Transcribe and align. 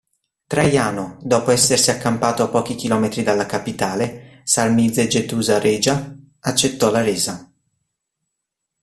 Traiano, 0.47 1.19
dopo 1.21 1.51
essersi 1.51 1.91
accampato 1.91 2.41
a 2.41 2.47
pochi 2.47 2.73
chilometri 2.73 3.21
dalla 3.21 3.45
capitale, 3.45 4.41
Sarmizegetusa 4.43 5.59
Regia, 5.59 6.15
accettò 6.39 6.89
la 6.89 7.03
resa. 7.03 7.53